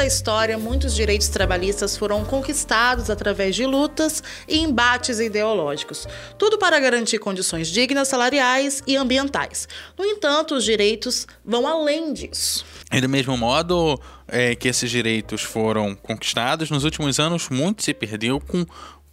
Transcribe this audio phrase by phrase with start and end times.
[0.00, 6.08] Da história, muitos direitos trabalhistas foram conquistados através de lutas e embates ideológicos,
[6.38, 9.68] tudo para garantir condições dignas salariais e ambientais.
[9.98, 12.64] No entanto, os direitos vão além disso.
[12.90, 17.92] E do mesmo modo é, que esses direitos foram conquistados, nos últimos anos muito se
[17.92, 18.64] perdeu com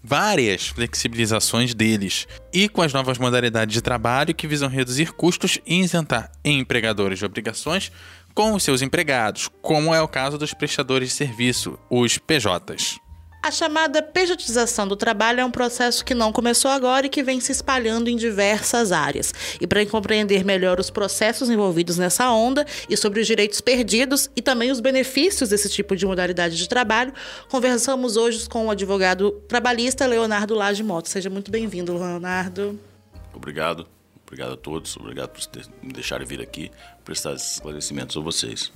[0.02, 5.82] várias flexibilizações deles e com as novas modalidades de trabalho que visam reduzir custos e
[5.82, 7.92] isentar empregadores de obrigações
[8.38, 13.00] com os seus empregados, como é o caso dos prestadores de serviço, os PJs.
[13.42, 17.40] A chamada pejotização do trabalho é um processo que não começou agora e que vem
[17.40, 19.34] se espalhando em diversas áreas.
[19.60, 24.42] E para compreender melhor os processos envolvidos nessa onda e sobre os direitos perdidos e
[24.42, 27.14] também os benefícios desse tipo de modalidade de trabalho,
[27.50, 31.10] conversamos hoje com o advogado trabalhista Leonardo Lage Moto.
[31.10, 32.80] Seja muito bem-vindo, Leonardo.
[33.34, 33.97] Obrigado.
[34.28, 34.98] Obrigado a todos.
[34.98, 35.42] Obrigado por
[35.82, 36.70] me deixarem vir aqui
[37.04, 38.72] prestar esses esclarecimentos a vocês.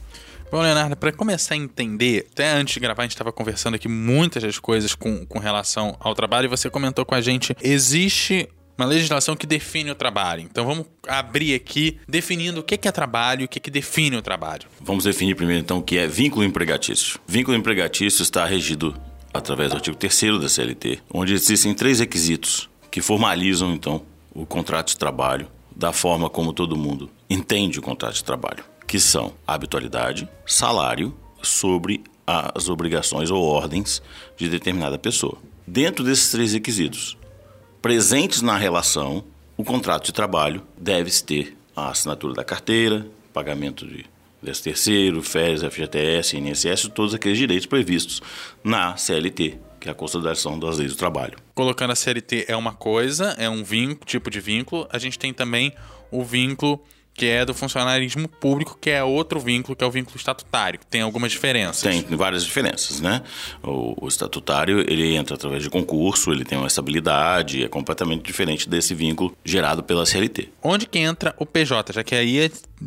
[0.49, 3.87] Bom, Leonardo, para começar a entender, até antes de gravar a gente estava conversando aqui
[3.87, 8.49] muitas das coisas com, com relação ao trabalho e você comentou com a gente, existe
[8.77, 10.41] uma legislação que define o trabalho.
[10.41, 14.21] Então vamos abrir aqui definindo o que é trabalho e o que, que define o
[14.21, 14.63] trabalho.
[14.79, 17.19] Vamos definir primeiro então o que é vínculo empregatício.
[17.27, 18.95] Vínculo empregatício está regido
[19.33, 24.89] através do artigo 3 da CLT, onde existem três requisitos que formalizam então o contrato
[24.89, 30.27] de trabalho da forma como todo mundo entende o contrato de trabalho, que são habitualidade,
[30.45, 34.01] salário sobre as obrigações ou ordens
[34.37, 35.37] de determinada pessoa.
[35.65, 37.17] Dentro desses três requisitos,
[37.81, 39.23] presentes na relação,
[39.57, 44.05] o contrato de trabalho deve ter a assinatura da carteira, pagamento de
[44.43, 48.21] 13 terceiro, férias, FGTS, INSS, todos aqueles direitos previstos
[48.63, 51.37] na CLT, que é a consideração das leis do trabalho.
[51.55, 54.87] Colocando a CLT é uma coisa, é um vínculo, tipo de vínculo.
[54.91, 55.73] A gente tem também
[56.11, 56.81] o vínculo
[57.13, 60.79] que é do funcionarismo público, que é outro vínculo, que é o vínculo estatutário.
[60.89, 61.81] Tem algumas diferenças.
[61.81, 63.21] Tem várias diferenças, né?
[63.61, 68.67] O, o, estatutário, ele entra através de concurso, ele tem uma estabilidade, é completamente diferente
[68.67, 70.49] desse vínculo gerado pela CLT.
[70.63, 71.93] Onde que entra o PJ?
[71.93, 72.37] Já que aí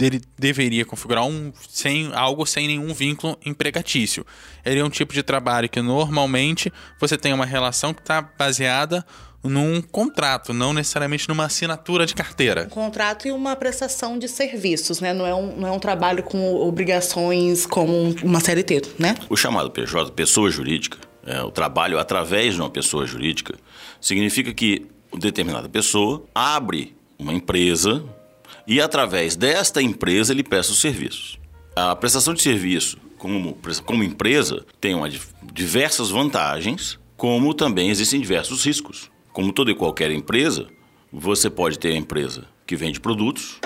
[0.01, 4.25] ele deveria configurar um, sem, algo sem nenhum vínculo empregatício.
[4.65, 9.05] Ele é um tipo de trabalho que normalmente você tem uma relação que está baseada
[9.45, 12.65] num contrato, não necessariamente numa assinatura de carteira.
[12.65, 15.13] Um contrato e uma prestação de serviços, né?
[15.13, 19.15] Não é um, não é um trabalho com obrigações como uma CLT, né?
[19.29, 23.55] O chamado PJ, pessoa jurídica, é, o trabalho através de uma pessoa jurídica,
[24.01, 24.87] significa que
[25.19, 28.03] determinada pessoa abre uma empresa
[28.67, 31.39] e através desta empresa ele presta os serviços.
[31.77, 35.09] A prestação de serviço como, como empresa tem uma,
[35.51, 39.11] diversas vantagens, como também existem diversos riscos.
[39.33, 40.67] Como toda e qualquer empresa,
[41.11, 43.59] você pode ter a empresa que vende produtos,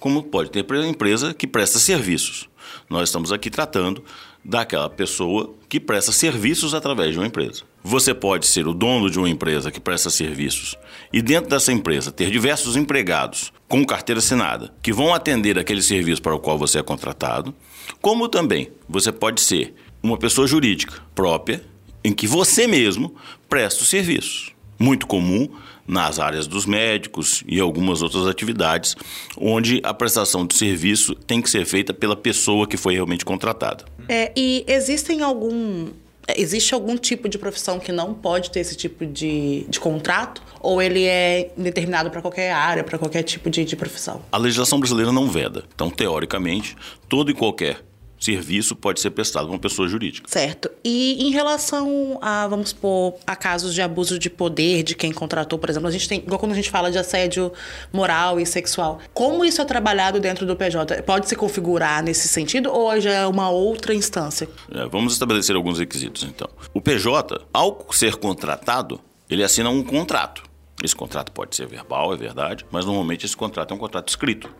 [0.00, 2.48] como pode ter a empresa que presta serviços.
[2.90, 4.02] Nós estamos aqui tratando
[4.44, 7.62] daquela pessoa que presta serviços através de uma empresa.
[7.84, 10.74] Você pode ser o dono de uma empresa que presta serviços
[11.12, 16.20] e dentro dessa empresa ter diversos empregados com carteira assinada que vão atender aquele serviço
[16.20, 17.54] para o qual você é contratado,
[18.00, 21.62] como também você pode ser uma pessoa jurídica própria
[22.02, 23.14] em que você mesmo
[23.48, 25.48] presta os serviços muito comum
[25.86, 28.96] nas áreas dos médicos e algumas outras atividades,
[29.36, 33.84] onde a prestação de serviço tem que ser feita pela pessoa que foi realmente contratada.
[34.08, 35.88] É, e existem algum.
[36.36, 40.42] Existe algum tipo de profissão que não pode ter esse tipo de, de contrato?
[40.60, 44.22] Ou ele é determinado para qualquer área, para qualquer tipo de, de profissão?
[44.32, 45.64] A legislação brasileira não veda.
[45.74, 46.76] Então, teoricamente,
[47.08, 47.82] todo e qualquer
[48.18, 50.28] serviço pode ser prestado por uma pessoa jurídica.
[50.28, 50.70] Certo.
[50.82, 55.58] E em relação a, vamos supor, a casos de abuso de poder de quem contratou,
[55.58, 57.52] por exemplo, a gente tem, igual quando a gente fala de assédio
[57.92, 61.02] moral e sexual, como isso é trabalhado dentro do PJ?
[61.02, 64.48] Pode se configurar nesse sentido ou já é uma outra instância?
[64.72, 66.48] É, vamos estabelecer alguns requisitos, então.
[66.72, 70.42] O PJ, ao ser contratado, ele assina um contrato.
[70.82, 74.50] Esse contrato pode ser verbal, é verdade, mas normalmente esse contrato é um contrato escrito,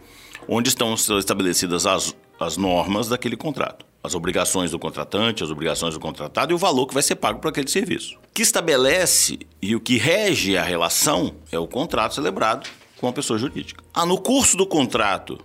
[0.48, 3.86] onde estão estabelecidas as as normas daquele contrato.
[4.02, 7.38] As obrigações do contratante, as obrigações do contratado e o valor que vai ser pago
[7.38, 8.16] por aquele serviço.
[8.16, 13.12] O que estabelece e o que rege a relação é o contrato celebrado com a
[13.12, 13.82] pessoa jurídica.
[13.94, 15.38] Ah, no curso do contrato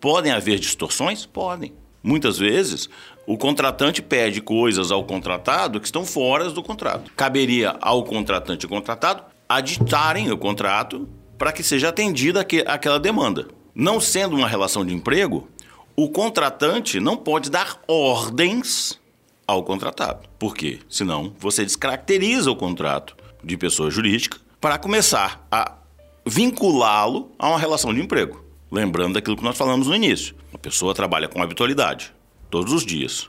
[0.00, 1.24] podem haver distorções?
[1.24, 1.72] Podem.
[2.02, 2.88] Muitas vezes,
[3.26, 7.12] o contratante pede coisas ao contratado que estão fora do contrato.
[7.14, 11.08] Caberia ao contratante e contratado aditarem o contrato
[11.38, 13.48] para que seja atendida aquela demanda.
[13.74, 15.48] Não sendo uma relação de emprego,
[15.96, 19.00] o contratante não pode dar ordens
[19.46, 20.28] ao contratado.
[20.38, 20.78] Por quê?
[20.88, 25.76] Senão você descaracteriza o contrato de pessoa jurídica para começar a
[26.24, 28.44] vinculá-lo a uma relação de emprego.
[28.70, 30.34] Lembrando daquilo que nós falamos no início.
[30.54, 32.12] A pessoa trabalha com habitualidade,
[32.48, 33.28] todos os dias.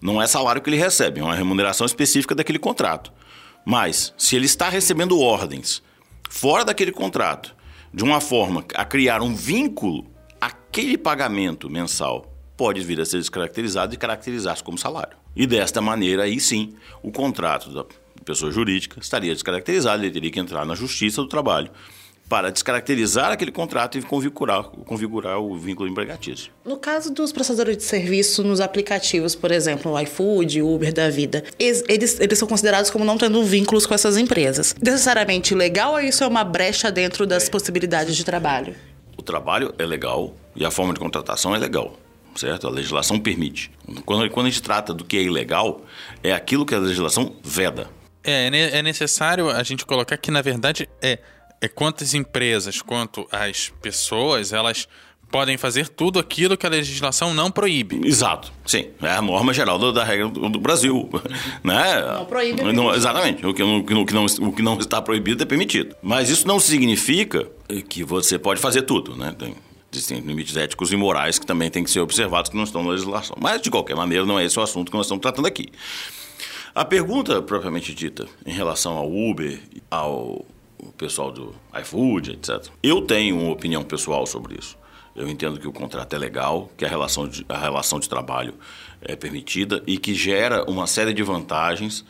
[0.00, 3.12] Não é salário que ele recebe, é uma remuneração específica daquele contrato.
[3.64, 5.82] Mas, se ele está recebendo ordens
[6.28, 7.54] fora daquele contrato,
[7.92, 10.06] de uma forma a criar um vínculo,
[10.72, 15.18] aquele pagamento mensal pode vir a ser descaracterizado e caracterizar-se como salário.
[15.36, 16.72] E desta maneira, aí sim,
[17.02, 17.84] o contrato da
[18.24, 21.70] pessoa jurídica estaria descaracterizado, ele teria que entrar na Justiça do Trabalho
[22.26, 26.50] para descaracterizar aquele contrato e configurar, configurar o vínculo empregatício.
[26.64, 31.44] No caso dos prestadores de serviço nos aplicativos, por exemplo, o iFood, Uber da vida,
[31.58, 34.74] eles, eles são considerados como não tendo vínculos com essas empresas.
[34.82, 38.74] Necessariamente legal ou isso é uma brecha dentro das possibilidades de trabalho?
[39.22, 41.96] O trabalho é legal e a forma de contratação é legal
[42.34, 42.66] certo?
[42.66, 43.70] A legislação permite.
[44.06, 45.84] Quando, quando a gente trata do que é ilegal,
[46.22, 47.90] é aquilo que a legislação veda.
[48.24, 51.18] É, é, é necessário a gente colocar que, na verdade, é
[51.62, 54.88] é quantas empresas quanto as pessoas elas
[55.32, 58.06] podem fazer tudo aquilo que a legislação não proíbe.
[58.06, 58.90] Exato, sim.
[59.00, 61.08] É a norma geral da, da regra do, do, Brasil.
[61.64, 62.02] né?
[62.02, 62.62] Não proíbe.
[62.62, 63.44] Não, exatamente.
[63.44, 65.96] O que, o, que não, o que não está proibido é permitido.
[66.02, 67.48] Mas isso não significa
[67.88, 69.16] que você pode fazer tudo.
[69.16, 69.34] Né?
[69.36, 69.56] Tem,
[69.90, 72.90] existem limites éticos e morais que também têm que ser observados que não estão na
[72.90, 73.34] legislação.
[73.40, 75.68] Mas, de qualquer maneira, não é esse o assunto que nós estamos tratando aqui.
[76.74, 79.58] A pergunta propriamente dita em relação ao Uber,
[79.90, 80.44] ao
[80.98, 82.66] pessoal do iFood, etc.
[82.82, 84.81] Eu tenho uma opinião pessoal sobre isso.
[85.14, 88.54] Eu entendo que o contrato é legal, que a relação de, a relação de trabalho
[89.00, 92.04] é permitida e que gera uma série de vantagens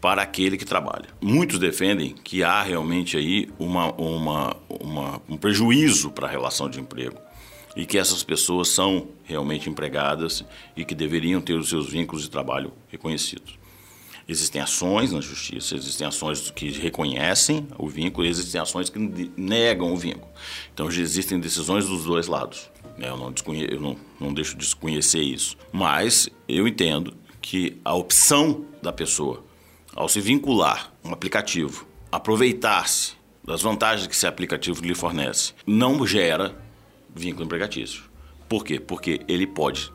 [0.00, 1.06] para aquele que trabalha.
[1.20, 6.80] Muitos defendem que há realmente aí uma, uma, uma, um prejuízo para a relação de
[6.80, 7.18] emprego
[7.74, 10.44] e que essas pessoas são realmente empregadas
[10.76, 13.58] e que deveriam ter os seus vínculos de trabalho reconhecidos.
[14.28, 18.98] Existem ações na justiça, existem ações que reconhecem o vínculo existem ações que
[19.36, 20.26] negam o vínculo.
[20.74, 22.68] Então já existem decisões dos dois lados.
[22.98, 23.08] Né?
[23.08, 25.56] Eu, não, eu não, não deixo de desconhecer isso.
[25.72, 29.44] Mas eu entendo que a opção da pessoa,
[29.94, 33.12] ao se vincular um aplicativo, aproveitar-se
[33.44, 36.60] das vantagens que esse aplicativo lhe fornece, não gera
[37.14, 38.02] vínculo empregatício.
[38.48, 38.80] Por quê?
[38.80, 39.92] Porque ele pode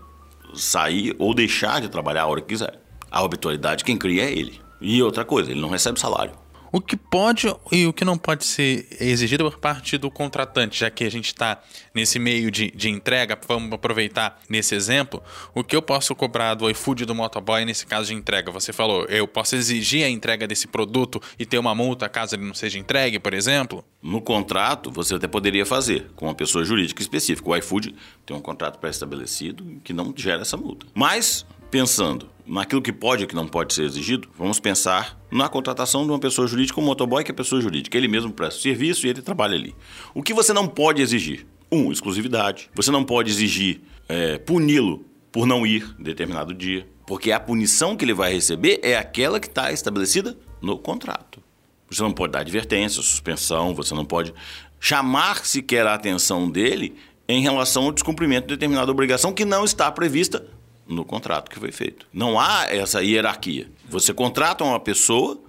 [0.53, 2.81] sair ou deixar de trabalhar a hora que quiser.
[3.11, 4.61] A habitualidade quem cria é ele.
[4.79, 6.33] E outra coisa, ele não recebe salário.
[6.73, 10.89] O que pode e o que não pode ser exigido por parte do contratante, já
[10.89, 11.61] que a gente está
[11.93, 15.21] nesse meio de, de entrega, vamos aproveitar nesse exemplo,
[15.53, 18.49] o que eu posso cobrar do iFood do motoboy nesse caso de entrega?
[18.51, 22.45] Você falou, eu posso exigir a entrega desse produto e ter uma multa caso ele
[22.45, 23.83] não seja entregue, por exemplo?
[24.01, 27.49] No contrato, você até poderia fazer com uma pessoa jurídica específica.
[27.49, 27.93] O iFood
[28.25, 30.85] tem um contrato pré-estabelecido que não gera essa multa.
[30.93, 36.03] Mas pensando naquilo que pode e que não pode ser exigido, vamos pensar na contratação
[36.03, 37.97] de uma pessoa jurídica, um motoboy que é pessoa jurídica.
[37.97, 39.73] Ele mesmo presta serviço e ele trabalha ali.
[40.13, 41.47] O que você não pode exigir?
[41.71, 42.69] Um, exclusividade.
[42.75, 48.03] Você não pode exigir é, puni-lo por não ir determinado dia, porque a punição que
[48.03, 51.41] ele vai receber é aquela que está estabelecida no contrato.
[51.89, 54.33] Você não pode dar advertência, suspensão, você não pode
[54.77, 56.95] chamar sequer a atenção dele
[57.29, 60.45] em relação ao descumprimento de determinada obrigação que não está prevista
[60.91, 62.05] no contrato que foi feito.
[62.13, 63.71] Não há essa hierarquia.
[63.89, 65.41] Você contrata uma pessoa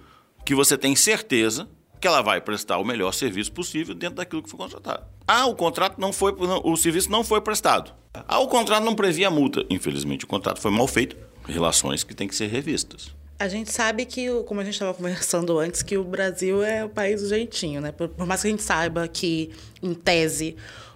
[0.45, 1.67] que você tem certeza
[1.99, 5.05] que ela vai prestar o melhor serviço possível dentro daquilo que foi contratado.
[5.25, 7.93] Ah, o contrato não foi, o serviço não foi prestado.
[8.13, 9.65] Ah, o contrato não previa multa.
[9.69, 11.15] Infelizmente, o contrato foi mal feito.
[11.47, 13.11] Relações que têm que ser revistas.
[13.39, 16.89] A gente sabe que, como a gente estava conversando antes, que o Brasil é o
[16.89, 17.91] país do jeitinho, né?
[17.91, 20.55] Por, mais que a gente saiba que, em tese,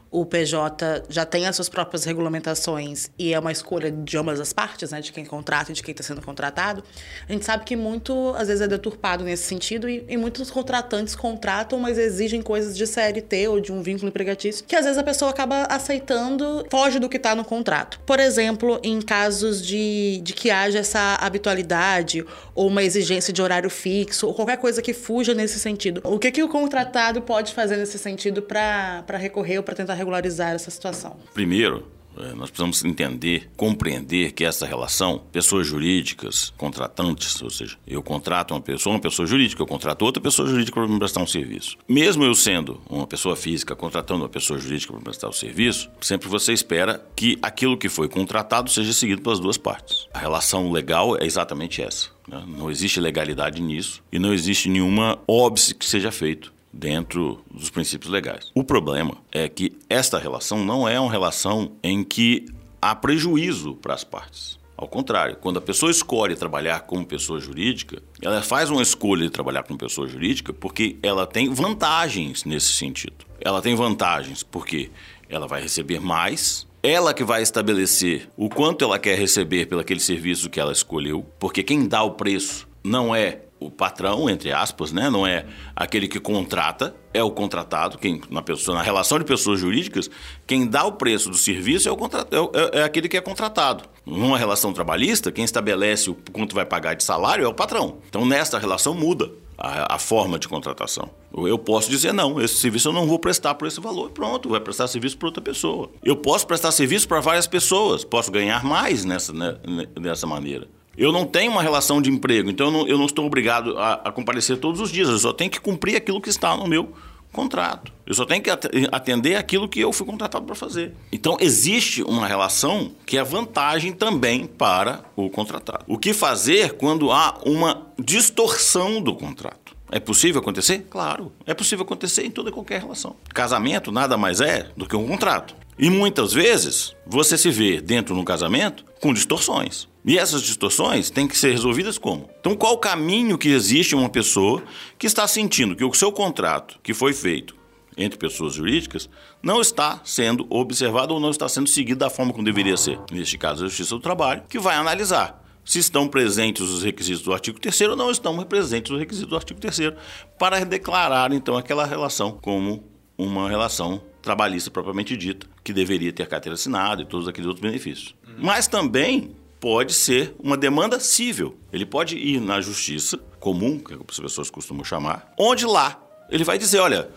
[0.09, 4.53] o PJ já tem as suas próprias regulamentações e é uma escolha de ambas as
[4.53, 6.83] partes, né, de quem contrata e de quem está sendo contratado,
[7.27, 11.15] a gente sabe que muito, às vezes, é deturpado nesse sentido e, e, muitos contratantes
[11.15, 15.03] contratam, mas exigem coisas de CLT ou de um vínculo empregatício que, às vezes, a
[15.03, 17.99] pessoa acaba aceitando, foge do que está no contrato.
[18.05, 23.69] Por exemplo, em casos de, de que haja essa habitualidade ou uma exigência de horário
[23.69, 27.77] fixo ou qualquer coisa que fuja nesse sentido, o que, que o contratado pode fazer
[27.77, 31.17] nesse sentido para recorrer ou para tentar regularizar essa situação?
[31.33, 31.85] Primeiro,
[32.19, 38.51] é, nós precisamos entender, compreender que essa relação, pessoas jurídicas, contratantes, ou seja, eu contrato
[38.51, 41.77] uma pessoa, uma pessoa jurídica, eu contrato outra pessoa jurídica para me prestar um serviço.
[41.87, 46.27] Mesmo eu sendo uma pessoa física contratando uma pessoa jurídica para prestar o serviço, sempre
[46.27, 50.07] você espera que aquilo que foi contratado seja seguido pelas duas partes.
[50.13, 52.09] A relação legal é exatamente essa.
[52.27, 52.43] Né?
[52.47, 58.11] Não existe legalidade nisso e não existe nenhuma óbice que seja feito dentro dos princípios
[58.11, 58.51] legais.
[58.53, 62.45] O problema é que esta relação não é uma relação em que
[62.81, 64.57] há prejuízo para as partes.
[64.77, 69.31] Ao contrário, quando a pessoa escolhe trabalhar como pessoa jurídica, ela faz uma escolha de
[69.31, 73.25] trabalhar como pessoa jurídica porque ela tem vantagens nesse sentido.
[73.41, 74.91] Ela tem vantagens porque
[75.27, 79.99] ela vai receber mais, ela que vai estabelecer o quanto ela quer receber pelo aquele
[79.99, 84.91] serviço que ela escolheu, porque quem dá o preço não é o patrão, entre aspas,
[84.91, 85.09] né?
[85.09, 85.45] não é
[85.75, 90.09] aquele que contrata, é o contratado, quem, na, pessoa, na relação de pessoas jurídicas,
[90.45, 93.21] quem dá o preço do serviço é, o contrat, é, é, é aquele que é
[93.21, 93.83] contratado.
[94.05, 97.97] Numa relação trabalhista, quem estabelece o quanto vai pagar de salário é o patrão.
[98.07, 101.09] Então, nesta relação muda a, a, forma de contratação.
[101.35, 104.11] Eu posso dizer, não, esse serviço eu não vou prestar por esse valor.
[104.11, 105.89] Pronto, vai prestar serviço para outra pessoa.
[106.03, 109.57] Eu posso prestar serviço para várias pessoas, posso ganhar mais nessa, né,
[109.99, 110.67] nessa maneira.
[110.97, 113.93] Eu não tenho uma relação de emprego, então eu não, eu não estou obrigado a,
[114.05, 115.07] a, comparecer todos os dias.
[115.07, 116.91] Eu só tenho que cumprir aquilo que está no meu
[117.31, 117.93] contrato.
[118.03, 118.49] Eu só tenho que
[118.91, 120.95] atender aquilo que eu fui contratado para fazer.
[121.11, 125.83] Então existe uma relação que é vantagem também para o contratado.
[125.87, 129.77] O que fazer quando há uma distorção do contrato?
[129.91, 130.87] É possível acontecer?
[130.89, 133.15] Claro, é possível acontecer em toda e qualquer relação.
[133.33, 135.55] Casamento nada mais é do que um contrato.
[135.77, 139.87] E muitas vezes você se vê dentro de um casamento com distorções.
[140.07, 142.29] E essas distorções têm que ser resolvidas como?
[142.39, 144.63] Então, qual o caminho que existe uma pessoa
[144.97, 147.57] que está sentindo que o seu contrato que foi feito
[147.97, 149.09] entre pessoas jurídicas
[149.43, 152.97] não está sendo observado ou não está sendo seguido da forma como deveria ser?
[153.11, 157.33] Neste caso, a Justiça do Trabalho, que vai analisar se estão presentes os requisitos do
[157.33, 159.91] artigo 3 ou não estão presentes os requisitos do artigo 3
[160.39, 162.81] para declarar, então, aquela relação como
[163.17, 168.15] uma relação trabalhista propriamente dita, que deveria ter carteira assinada e todos aqueles outros benefícios.
[168.25, 168.35] Uhum.
[168.39, 171.57] Mas também pode ser uma demanda civil.
[171.71, 176.57] Ele pode ir na justiça comum, que as pessoas costumam chamar, onde lá ele vai
[176.57, 177.09] dizer, olha,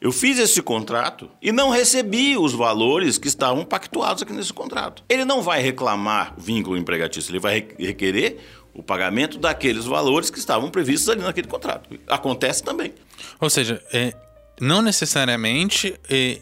[0.00, 5.04] eu fiz esse contrato e não recebi os valores que estavam pactuados aqui nesse contrato.
[5.08, 8.38] Ele não vai reclamar vínculo empregatício, ele vai requerer
[8.72, 11.90] o pagamento daqueles valores que estavam previstos ali naquele contrato.
[12.06, 12.94] Acontece também.
[13.40, 14.14] Ou seja, é,
[14.60, 15.94] não necessariamente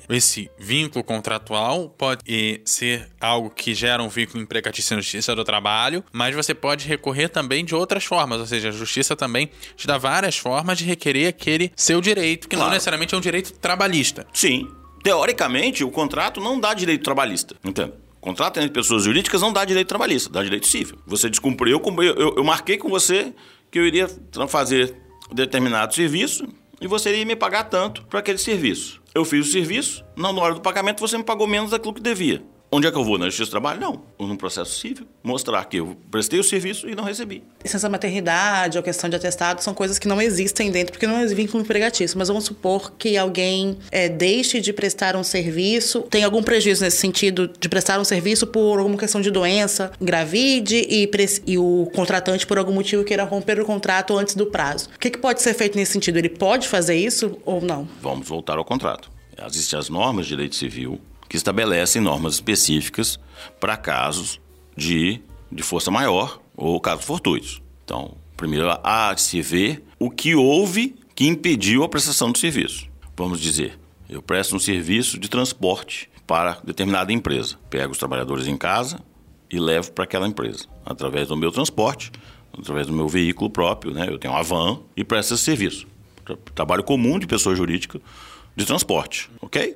[0.08, 6.04] esse vínculo contratual pode ser algo que gera um vínculo empregatício na justiça do trabalho,
[6.12, 9.96] mas você pode recorrer também de outras formas, ou seja, a justiça também te dá
[9.96, 12.70] várias formas de requerer aquele seu direito, que claro.
[12.70, 14.26] não necessariamente é um direito trabalhista.
[14.32, 14.68] Sim.
[15.02, 17.92] Teoricamente, o contrato não dá direito trabalhista, entende?
[18.20, 20.98] Contrato entre pessoas jurídicas não dá direito trabalhista, dá direito civil.
[21.06, 23.32] Você descumpriu, eu, eu, eu marquei com você
[23.70, 24.08] que eu iria
[24.48, 24.94] fazer
[25.32, 26.46] determinado serviço,
[26.80, 29.00] e você iria me pagar tanto para aquele serviço.
[29.14, 32.42] Eu fiz o serviço, na hora do pagamento você me pagou menos daquilo que devia.
[32.70, 33.16] Onde é que eu vou?
[33.16, 33.80] Na Justiça do Trabalho?
[33.80, 34.02] Não.
[34.18, 35.06] Num processo civil.
[35.24, 37.42] Mostrar que eu prestei o serviço e não recebi.
[37.64, 41.26] Licença maternidade ou questão de atestado são coisas que não existem dentro, porque não é
[41.26, 42.18] vínculo empregatício.
[42.18, 46.98] Mas vamos supor que alguém é, deixe de prestar um serviço, tem algum prejuízo nesse
[46.98, 51.10] sentido de prestar um serviço por alguma questão de doença, engravide e,
[51.46, 54.90] e o contratante, por algum motivo, queira romper o contrato antes do prazo.
[54.94, 56.18] O que, que pode ser feito nesse sentido?
[56.18, 57.88] Ele pode fazer isso ou não?
[58.02, 59.10] Vamos voltar ao contrato.
[59.46, 63.18] Existem as normas de direito civil que estabelecem normas específicas
[63.60, 64.40] para casos
[64.76, 65.20] de,
[65.50, 67.62] de força maior ou casos fortuitos.
[67.84, 72.86] Então, primeiro há de se ver o que houve que impediu a prestação do serviço.
[73.16, 77.56] Vamos dizer, eu presto um serviço de transporte para determinada empresa.
[77.68, 79.00] Pego os trabalhadores em casa
[79.50, 82.12] e levo para aquela empresa, através do meu transporte,
[82.52, 84.06] através do meu veículo próprio, né?
[84.08, 85.86] eu tenho uma van e presto esse serviço.
[86.54, 88.00] Trabalho comum de pessoa jurídica
[88.54, 89.74] de transporte, ok?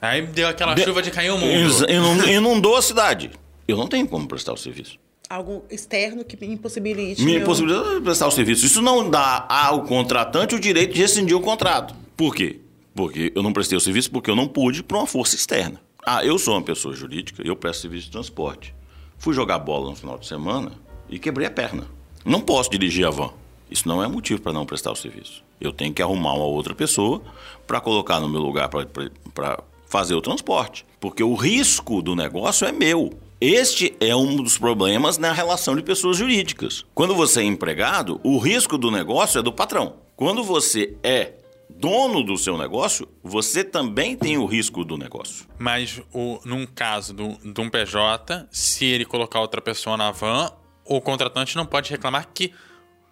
[0.00, 0.82] Aí deu aquela de...
[0.82, 1.90] chuva de cair o mundo.
[2.30, 3.30] Inundou a cidade.
[3.68, 4.98] Eu não tenho como prestar o serviço.
[5.28, 7.22] Algo externo que me impossibilite.
[7.22, 8.66] Me impossibilita de prestar o serviço.
[8.66, 11.94] Isso não dá ao contratante o direito de rescindir o contrato.
[12.16, 12.60] Por quê?
[12.94, 15.80] Porque eu não prestei o serviço porque eu não pude por uma força externa.
[16.04, 18.74] Ah, eu sou uma pessoa jurídica, eu presto serviço de transporte.
[19.18, 20.72] Fui jogar bola no final de semana
[21.08, 21.86] e quebrei a perna.
[22.24, 23.30] Não posso dirigir a van.
[23.70, 25.44] Isso não é motivo para não prestar o serviço.
[25.60, 27.22] Eu tenho que arrumar uma outra pessoa
[27.66, 32.70] para colocar no meu lugar para fazer o transporte, porque o risco do negócio é
[32.70, 33.10] meu.
[33.40, 36.84] Este é um dos problemas na relação de pessoas jurídicas.
[36.94, 39.96] Quando você é empregado, o risco do negócio é do patrão.
[40.14, 41.34] Quando você é
[41.68, 45.46] dono do seu negócio, você também tem o risco do negócio.
[45.58, 50.52] Mas o, num caso do, de um PJ, se ele colocar outra pessoa na van,
[50.84, 52.52] o contratante não pode reclamar que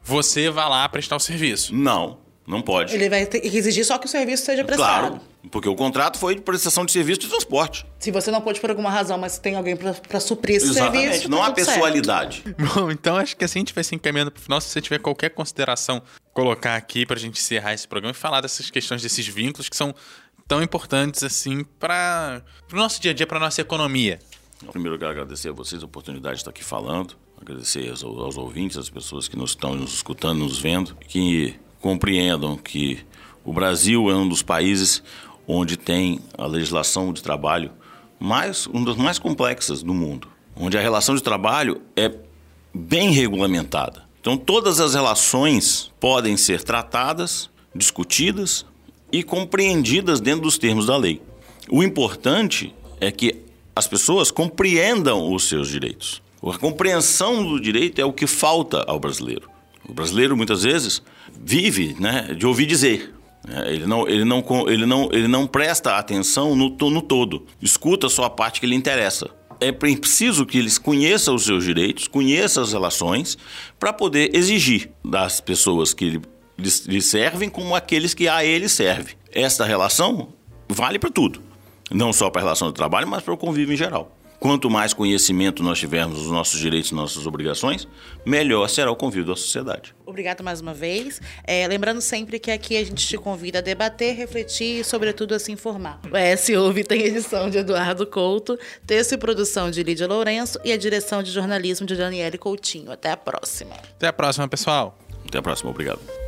[0.03, 1.75] você vá lá prestar o serviço.
[1.75, 2.95] Não, não pode.
[2.95, 5.09] Ele vai ter que exigir só que o serviço seja prestado.
[5.09, 7.85] Claro, porque o contrato foi de prestação de serviço de transporte.
[7.99, 11.29] Se você não pode por alguma razão, mas tem alguém para suprir esse Exatamente, serviço.
[11.31, 12.43] não tá há pessoalidade.
[12.43, 12.65] Certo.
[12.75, 14.61] Bom, então acho que assim a gente vai se encaminhando para o final.
[14.61, 16.03] Se você tiver qualquer consideração,
[16.33, 19.77] colocar aqui para a gente encerrar esse programa e falar dessas questões, desses vínculos que
[19.77, 19.95] são
[20.47, 24.19] tão importantes assim para o nosso dia a dia, para nossa economia.
[24.73, 28.37] Primeiro, eu quero agradecer a vocês a oportunidade de estar aqui falando, agradecer aos, aos
[28.37, 32.99] ouvintes, às pessoas que nos estão nos escutando, nos vendo, que compreendam que
[33.45, 35.03] o Brasil é um dos países
[35.47, 37.71] onde tem a legislação de trabalho
[38.21, 42.13] mais, uma das mais complexas do mundo, onde a relação de trabalho é
[42.75, 44.03] bem regulamentada.
[44.21, 48.67] Então, todas as relações podem ser tratadas, discutidas
[49.11, 51.23] e compreendidas dentro dos termos da lei.
[51.71, 53.37] O importante é que
[53.75, 56.21] as pessoas compreendam os seus direitos.
[56.43, 59.49] A compreensão do direito é o que falta ao brasileiro.
[59.89, 61.03] O brasileiro muitas vezes
[61.43, 63.15] vive né, de ouvir dizer.
[63.49, 68.09] É, ele não, ele, não, ele, não, ele não presta atenção no, no todo, escuta
[68.09, 69.31] só a parte que lhe interessa.
[69.61, 73.37] É preciso que eles conheçam os seus direitos, conheçam as relações,
[73.79, 76.21] para poder exigir das pessoas que
[76.59, 79.15] lhe servem como aqueles que a ele servem.
[79.33, 80.29] Esta relação
[80.69, 81.43] vale para tudo,
[81.91, 84.18] não só para a relação de trabalho, mas para o convívio em geral.
[84.41, 87.89] Quanto mais conhecimento nós tivermos dos nossos direitos e nossas obrigações,
[88.25, 89.95] melhor será o convívio da sociedade.
[90.07, 91.21] Obrigado mais uma vez.
[91.45, 95.41] É, lembrando sempre que aqui a gente te convida a debater, refletir e, sobretudo, a
[95.41, 96.01] se informar.
[96.11, 100.71] O ES Ouve tem edição de Eduardo Couto, texto e produção de Lídia Lourenço e
[100.71, 102.93] a direção de jornalismo de Daniele Coutinho.
[102.93, 103.75] Até a próxima.
[103.97, 104.97] Até a próxima, pessoal.
[105.27, 105.71] Até a próxima.
[105.71, 106.28] Obrigado.